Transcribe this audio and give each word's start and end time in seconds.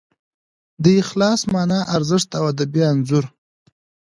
د 0.83 0.85
اخلاص 1.01 1.41
مانا، 1.51 1.79
ارزښت 1.95 2.29
او 2.37 2.43
ادبي 2.51 2.81
انځور 2.91 3.25